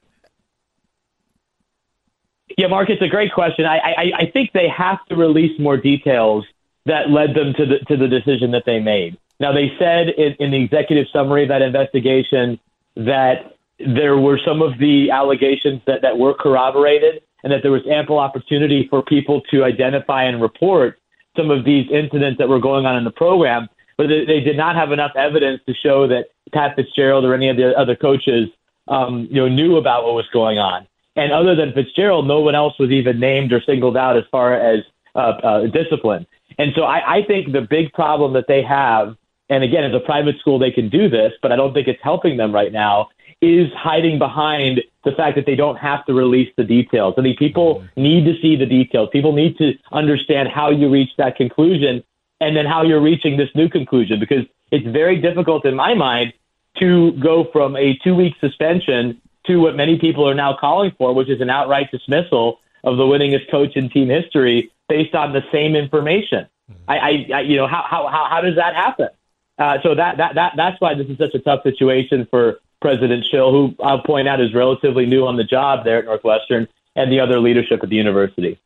[2.58, 3.66] Yeah, Mark, it's a great question.
[3.66, 6.46] I, I, I think they have to release more details
[6.86, 9.18] that led them to the to the decision that they made.
[9.40, 12.60] Now, they said in, in the executive summary of that investigation
[12.96, 17.82] that there were some of the allegations that, that were corroborated and that there was
[17.92, 20.98] ample opportunity for people to identify and report
[21.36, 24.58] some of these incidents that were going on in the program, but they, they did
[24.58, 28.50] not have enough evidence to show that Pat Fitzgerald or any of the other coaches,
[28.88, 30.88] um, you know, knew about what was going on.
[31.16, 34.54] And other than Fitzgerald, no one else was even named or singled out as far
[34.54, 34.84] as
[35.16, 36.28] uh, uh, discipline.
[36.58, 39.16] And so I, I think the big problem that they have,
[39.50, 42.02] and again, as a private school, they can do this, but I don't think it's
[42.04, 43.10] helping them right now,
[43.42, 47.14] is hiding behind the fact that they don't have to release the details.
[47.18, 49.10] I mean, people need to see the details.
[49.12, 52.04] People need to understand how you reach that conclusion
[52.46, 56.32] and then how you're reaching this new conclusion because it's very difficult in my mind
[56.78, 61.14] to go from a two week suspension to what many people are now calling for,
[61.14, 65.42] which is an outright dismissal of the winningest coach in team history based on the
[65.52, 66.48] same information.
[66.88, 69.10] I, I, I you know, how, how, how, how does that happen?
[69.58, 73.26] Uh, so that, that, that, that's why this is such a tough situation for President
[73.26, 77.12] Schill, who I'll point out is relatively new on the job there at Northwestern, and
[77.12, 78.60] the other leadership at the university.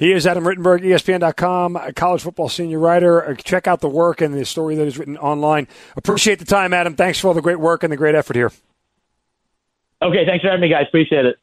[0.00, 3.22] He is Adam Rittenberg, ESPN.com, college football senior writer.
[3.22, 5.68] Uh, check out the work and the story that is written online.
[5.94, 6.96] Appreciate the time, Adam.
[6.96, 8.50] Thanks for all the great work and the great effort here.
[10.00, 10.86] Okay, thanks for having me, guys.
[10.88, 11.36] Appreciate it.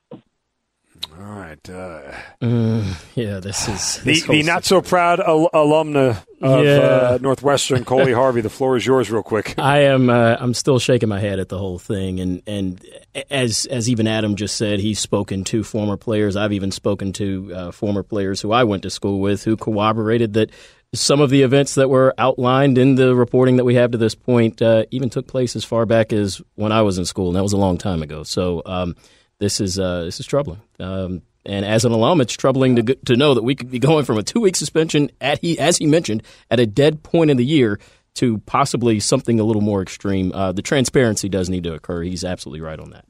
[1.19, 1.69] All right.
[1.69, 6.77] Uh, uh, yeah, this is this the, the not so proud al- alumna of yeah.
[6.77, 8.41] uh, Northwestern, Coley Harvey.
[8.41, 9.55] The floor is yours, real quick.
[9.59, 10.09] I am.
[10.09, 12.85] Uh, I'm still shaking my head at the whole thing, and and
[13.31, 16.35] as as even Adam just said, he's spoken to former players.
[16.35, 20.33] I've even spoken to uh, former players who I went to school with, who corroborated
[20.33, 20.51] that
[20.93, 24.15] some of the events that were outlined in the reporting that we have to this
[24.15, 27.35] point uh, even took place as far back as when I was in school, and
[27.35, 28.23] that was a long time ago.
[28.23, 28.61] So.
[28.65, 28.95] Um,
[29.39, 30.61] this is uh, this is troubling.
[30.79, 34.05] Um, and as an alum, it's troubling to to know that we could be going
[34.05, 37.37] from a two week suspension at he as he mentioned at a dead point in
[37.37, 37.79] the year
[38.15, 40.31] to possibly something a little more extreme.
[40.33, 42.01] Uh, the transparency does need to occur.
[42.01, 43.05] He's absolutely right on that.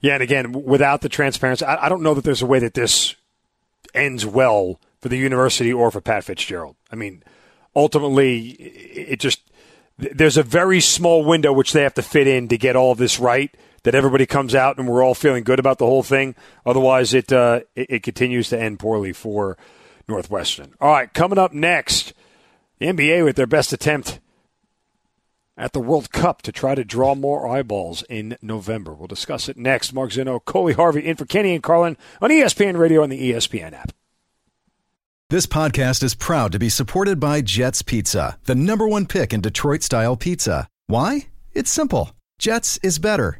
[0.00, 2.72] Yeah, and again, without the transparency, I, I don't know that there's a way that
[2.72, 3.14] this
[3.92, 6.76] ends well for the university or for Pat Fitzgerald.
[6.90, 7.22] I mean,
[7.76, 9.42] ultimately, it just
[9.98, 12.98] there's a very small window which they have to fit in to get all of
[12.98, 16.34] this right that everybody comes out and we're all feeling good about the whole thing.
[16.64, 19.56] Otherwise, it uh, it, it continues to end poorly for
[20.08, 20.74] Northwestern.
[20.80, 22.12] All right, coming up next,
[22.78, 24.20] the NBA with their best attempt
[25.56, 28.94] at the World Cup to try to draw more eyeballs in November.
[28.94, 29.92] We'll discuss it next.
[29.92, 33.74] Mark Zinno, Coley Harvey in for Canty and Carlin on ESPN Radio and the ESPN
[33.74, 33.92] app.
[35.28, 39.40] This podcast is proud to be supported by Jets Pizza, the number one pick in
[39.40, 40.66] Detroit style pizza.
[40.88, 41.28] Why?
[41.52, 42.10] It's simple.
[42.38, 43.39] Jets is better.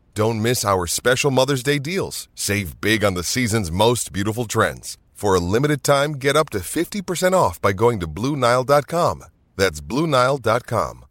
[0.13, 2.27] Don't miss our special Mother's Day deals.
[2.35, 4.97] Save big on the season's most beautiful trends.
[5.13, 9.23] For a limited time, get up to 50% off by going to BlueNile.com.
[9.55, 11.05] That's BlueNile.com.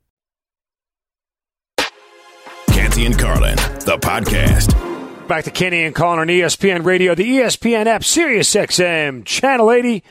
[2.68, 5.26] Canty and Carlin, the podcast.
[5.26, 10.04] Back to Canty and Carlin on ESPN Radio, the ESPN app, Sirius XM, Channel 80,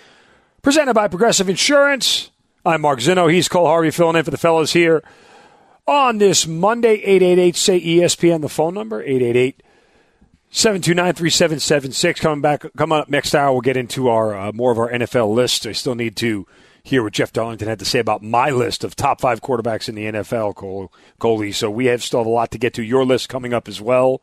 [0.64, 2.32] presented by Progressive Insurance.
[2.66, 3.32] I'm Mark Zinno.
[3.32, 5.04] He's Cole Harvey filling in for the fellows here
[5.90, 9.64] on this Monday, 888 say ESPN, the phone number, 888
[10.52, 12.20] 729 3776.
[12.20, 15.34] Coming back, coming up next hour, we'll get into our uh, more of our NFL
[15.34, 15.66] list.
[15.66, 16.48] I still need to
[16.84, 19.96] hear what Jeff Darlington had to say about my list of top five quarterbacks in
[19.96, 21.52] the NFL, Cole, Coley.
[21.52, 22.84] So we have still have a lot to get to.
[22.84, 24.22] Your list coming up as well.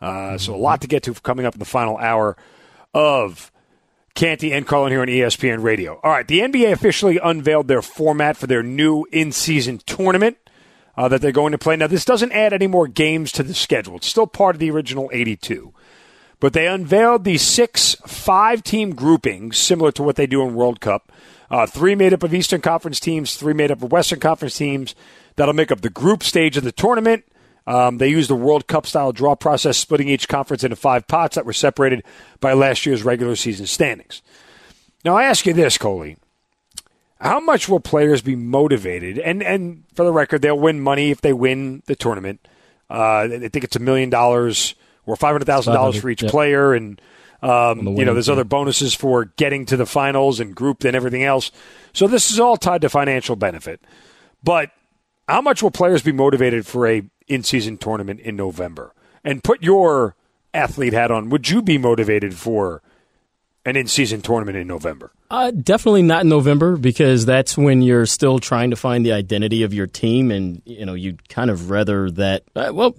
[0.00, 2.36] Uh, so a lot to get to coming up in the final hour
[2.92, 3.50] of
[4.14, 6.00] Canty and Carlin here on ESPN Radio.
[6.02, 10.38] All right, the NBA officially unveiled their format for their new in-season tournament
[10.96, 11.76] uh, that they're going to play.
[11.76, 13.96] Now, this doesn't add any more games to the schedule.
[13.96, 15.72] It's still part of the original 82.
[16.38, 21.12] But they unveiled these six five-team groupings, similar to what they do in World Cup.
[21.50, 24.94] Uh, three made up of Eastern Conference teams, three made up of Western Conference teams.
[25.36, 27.24] That'll make up the group stage of the tournament.
[27.66, 31.34] Um, they used the World Cup style draw process, splitting each conference into five pots
[31.34, 32.04] that were separated
[32.40, 34.22] by last year's regular season standings.
[35.04, 36.16] Now, I ask you this, Coley.
[37.20, 39.18] How much will players be motivated?
[39.18, 42.46] And, and for the record, they'll win money if they win the tournament.
[42.90, 44.74] Uh, I think it's a million dollars
[45.06, 46.30] or $500,000 for each yep.
[46.30, 46.74] player.
[46.74, 47.00] And,
[47.42, 51.24] um, you know, there's other bonuses for getting to the finals and group and everything
[51.24, 51.50] else.
[51.92, 53.80] So this is all tied to financial benefit.
[54.44, 54.70] But
[55.26, 58.92] how much will players be motivated for a in-season tournament in November?
[59.24, 60.14] And put your
[60.52, 61.30] athlete hat on.
[61.30, 62.82] Would you be motivated for
[63.66, 65.12] an in-season tournament in November?
[65.28, 69.64] Uh, definitely not in November because that's when you're still trying to find the identity
[69.64, 72.44] of your team, and you know you'd kind of rather that.
[72.54, 72.94] Uh, well,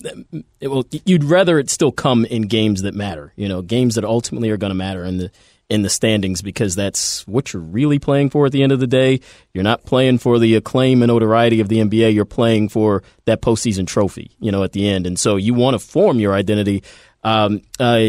[0.60, 0.86] it will.
[1.06, 3.32] You'd rather it still come in games that matter.
[3.38, 5.32] You know, games that ultimately are going to matter in the
[5.70, 8.88] in the standings because that's what you're really playing for at the end of the
[8.88, 9.20] day.
[9.54, 12.14] You're not playing for the acclaim and notoriety of the NBA.
[12.14, 14.32] You're playing for that postseason trophy.
[14.42, 16.84] You know, at the end, and so you want to form your identity.
[17.24, 18.08] Um, uh,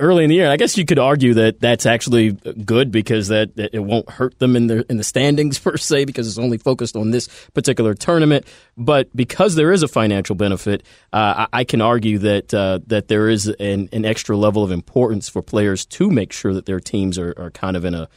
[0.00, 0.50] early in the year.
[0.50, 4.38] I guess you could argue that that's actually good because that, that it won't hurt
[4.38, 7.94] them in the in the standings per se because it's only focused on this particular
[7.94, 8.46] tournament.
[8.76, 13.08] But because there is a financial benefit, uh, I, I can argue that uh, that
[13.08, 16.80] there is an, an extra level of importance for players to make sure that their
[16.80, 18.08] teams are, are kind of in a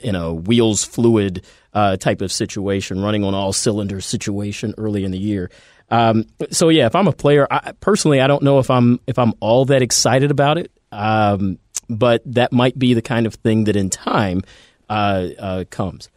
[0.00, 5.10] in a wheels fluid uh, type of situation, running on all cylinders situation early in
[5.10, 5.50] the year.
[5.90, 9.18] Um, so yeah, if I'm a player, I, personally, I don't know if I'm if
[9.18, 10.72] I'm all that excited about it.
[10.92, 11.58] Um,
[11.88, 14.42] but that might be the kind of thing that in time
[14.88, 16.08] uh, uh, comes.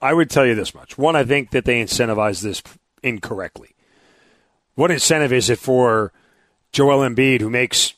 [0.00, 0.98] I would tell you this much.
[0.98, 2.62] One, I think that they incentivize this
[3.02, 3.70] incorrectly.
[4.74, 6.12] What incentive is it for
[6.72, 7.94] Joel Embiid, who makes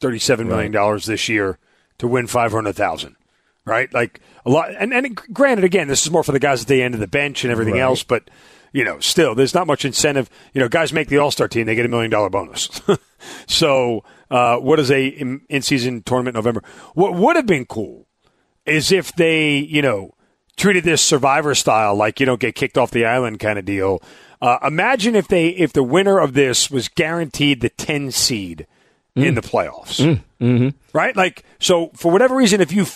[0.00, 1.58] thirty-seven million dollars this year,
[1.98, 3.16] to win five hundred thousand?
[3.64, 4.70] Right, like a lot.
[4.76, 7.06] And, and granted, again, this is more for the guys at the end of the
[7.06, 7.80] bench and everything Right.
[7.80, 8.02] else.
[8.02, 8.28] But
[8.72, 10.30] you know, still there's not much incentive.
[10.54, 12.68] You know, guys make the All Star team, they get a million dollar bonus.
[13.46, 16.64] so, uh, what is a in season tournament November?
[16.94, 18.06] What would have been cool
[18.64, 20.14] is if they, you know,
[20.56, 24.02] treated this Survivor style, like you don't get kicked off the island kind of deal.
[24.40, 28.66] Uh, imagine if they if the winner of this was guaranteed the ten seed
[29.14, 29.24] mm.
[29.24, 30.22] in the playoffs, mm.
[30.40, 30.68] mm-hmm.
[30.96, 31.14] right?
[31.14, 32.86] Like so, for whatever reason, if you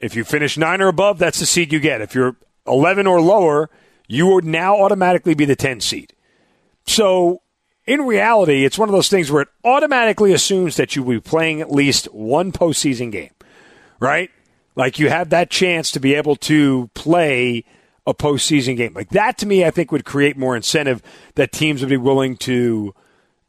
[0.00, 2.00] if you finish nine or above, that's the seed you get.
[2.00, 3.68] If you're eleven or lower,
[4.08, 6.14] you would now automatically be the ten seed.
[6.86, 7.42] So
[7.86, 11.20] in reality, it's one of those things where it automatically assumes that you will be
[11.20, 13.32] playing at least one postseason game,
[14.00, 14.30] right?
[14.74, 17.64] Like you have that chance to be able to play
[18.06, 18.94] a postseason game.
[18.94, 21.02] Like that to me, I think would create more incentive
[21.34, 22.94] that teams would be willing to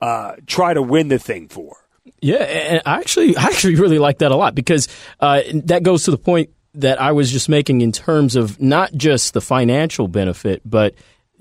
[0.01, 1.77] uh, try to win the thing for.
[2.21, 4.87] Yeah, and I actually, I actually really like that a lot because
[5.19, 8.93] uh, that goes to the point that I was just making in terms of not
[8.93, 10.93] just the financial benefit, but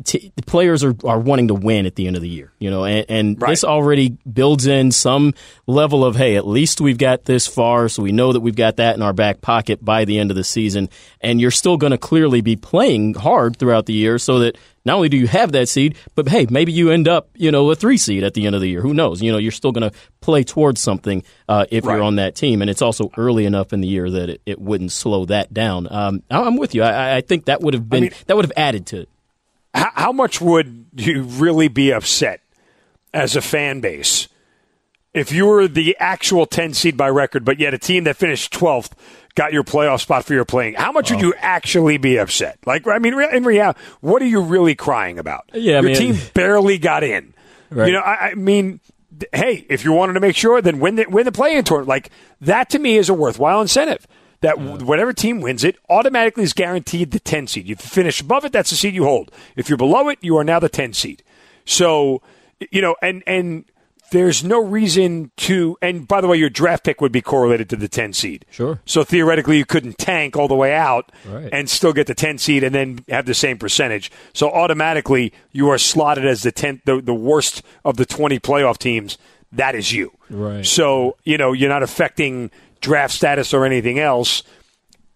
[0.02, 2.68] T- the players are, are wanting to win at the end of the year, you
[2.68, 3.50] know, and, and right.
[3.50, 5.34] this already builds in some
[5.68, 8.76] level of, hey, at least we've got this far, so we know that we've got
[8.78, 10.88] that in our back pocket by the end of the season.
[11.20, 14.96] And you're still going to clearly be playing hard throughout the year so that not
[14.96, 17.76] only do you have that seed, but hey, maybe you end up, you know, a
[17.76, 18.82] three seed at the end of the year.
[18.82, 19.22] Who knows?
[19.22, 21.94] You know, you're still going to play towards something uh, if right.
[21.94, 22.62] you're on that team.
[22.62, 25.86] And it's also early enough in the year that it, it wouldn't slow that down.
[25.88, 26.82] Um, I'm with you.
[26.82, 29.08] I, I think that would have been, I mean, that would have added to it
[29.74, 32.40] how, how much would you really be upset
[33.12, 34.28] as a fan base
[35.12, 38.52] if you were the actual 10 seed by record, but yet a team that finished
[38.52, 38.92] 12th
[39.34, 40.74] got your playoff spot for your playing?
[40.74, 41.16] How much oh.
[41.16, 42.58] would you actually be upset?
[42.66, 45.50] Like, I mean, in reality, what are you really crying about?
[45.52, 47.34] Yeah, your I mean, team barely got in.
[47.70, 47.88] Right.
[47.88, 48.80] You know, I, I mean,
[49.32, 51.88] hey, if you wanted to make sure, then win the win the play-in tournament.
[51.88, 52.10] Like
[52.42, 54.06] that to me is a worthwhile incentive
[54.44, 57.64] that whatever team wins it automatically is guaranteed the 10 seed.
[57.64, 59.30] If you finish above it, that's the seed you hold.
[59.56, 61.22] If you're below it, you are now the 10 seed.
[61.64, 62.20] So,
[62.70, 63.64] you know, and and
[64.10, 67.76] there's no reason to and by the way, your draft pick would be correlated to
[67.76, 68.44] the 10 seed.
[68.50, 68.80] Sure.
[68.84, 71.48] So theoretically you couldn't tank all the way out right.
[71.50, 74.12] and still get the 10 seed and then have the same percentage.
[74.34, 78.76] So automatically you are slotted as the 10 the, the worst of the 20 playoff
[78.76, 79.16] teams.
[79.52, 80.12] That is you.
[80.28, 80.66] Right.
[80.66, 84.42] So, you know, you're not affecting draft status or anything else.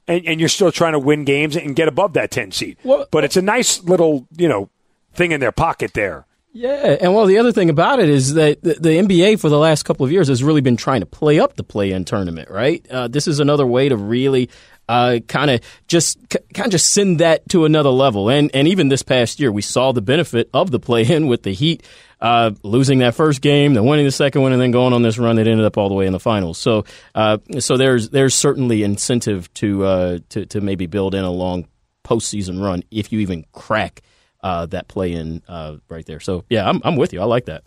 [0.07, 2.79] And, and, you're still trying to win games and get above that 10 seed.
[2.83, 4.71] Well, but it's a nice little, you know,
[5.13, 6.25] thing in their pocket there.
[6.53, 9.59] Yeah, and well, the other thing about it is that the, the NBA for the
[9.59, 12.85] last couple of years has really been trying to play up the play-in tournament, right?
[12.91, 14.49] Uh, this is another way to really
[14.89, 18.31] uh, kind of just kind of just send that to another level.
[18.31, 21.53] And and even this past year, we saw the benefit of the play-in with the
[21.53, 21.85] Heat
[22.21, 25.19] uh, losing that first game, then winning the second one, and then going on this
[25.19, 26.59] run that ended up all the way in the finals.
[26.59, 31.31] So, uh, so there's there's certainly incentive to uh, to to maybe build in a
[31.31, 31.67] long
[32.05, 34.03] postseason run if you even crack
[34.43, 36.21] uh, that play in uh, right there.
[36.21, 37.21] So, yeah, I'm I'm with you.
[37.21, 37.65] I like that.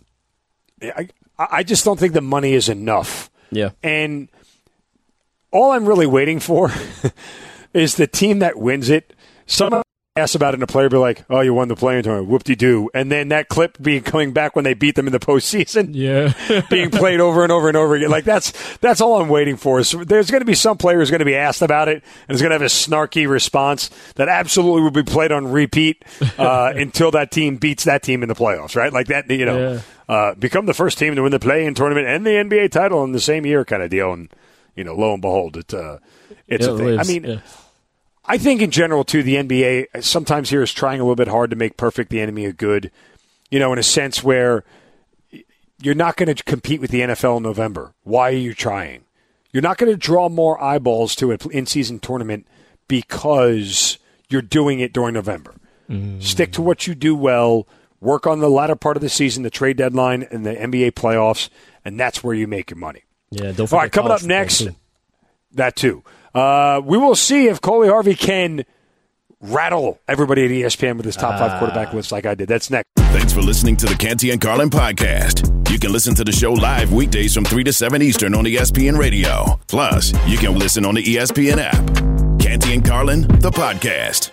[0.82, 3.30] I I just don't think the money is enough.
[3.50, 4.28] Yeah, and
[5.50, 6.70] all I'm really waiting for
[7.72, 9.14] is the team that wins it.
[9.46, 9.82] Some
[10.14, 12.44] ask about it and a player be like, "Oh, you won the play-in tournament, whoop
[12.44, 15.18] de doo," and then that clip being coming back when they beat them in the
[15.18, 16.34] postseason, yeah,
[16.70, 18.10] being played over and over and over again.
[18.10, 19.82] Like that's that's all I'm waiting for.
[19.84, 22.34] So there's going to be some player who's going to be asked about it and
[22.34, 26.04] is going to have a snarky response that absolutely will be played on repeat
[26.38, 28.92] uh, until that team beats that team in the playoffs, right?
[28.92, 29.72] Like that, you know,
[30.08, 30.14] yeah.
[30.14, 33.12] uh, become the first team to win the play-in tournament and the NBA title in
[33.12, 34.12] the same year, kind of deal.
[34.12, 34.28] And
[34.76, 35.98] you know, lo and behold, it uh,
[36.48, 36.88] it's yeah, a thing.
[36.88, 37.24] It I mean.
[37.24, 37.40] Yeah
[38.24, 41.50] I think in general too, the NBA sometimes here is trying a little bit hard
[41.50, 42.90] to make perfect the enemy of good.
[43.50, 44.64] You know, in a sense where
[45.82, 47.92] you're not going to compete with the NFL in November.
[48.04, 49.04] Why are you trying?
[49.52, 52.46] You're not going to draw more eyeballs to an in-season tournament
[52.88, 53.98] because
[54.30, 55.54] you're doing it during November.
[55.90, 56.22] Mm.
[56.22, 57.66] Stick to what you do well.
[58.00, 61.50] Work on the latter part of the season, the trade deadline, and the NBA playoffs,
[61.84, 63.04] and that's where you make your money.
[63.30, 64.68] Yeah, don't All right, coming up next,
[65.52, 66.02] that too.
[66.34, 68.64] Uh, we will see if Coley Harvey can
[69.40, 71.96] rattle everybody at ESPN with his top five quarterback ah.
[71.96, 72.48] list like I did.
[72.48, 72.86] That's next.
[72.96, 75.70] Thanks for listening to the Canty and Carlin podcast.
[75.70, 78.98] You can listen to the show live weekdays from 3 to 7 Eastern on ESPN
[78.98, 79.58] Radio.
[79.68, 82.40] Plus, you can listen on the ESPN app.
[82.40, 84.30] Canty and Carlin, the podcast.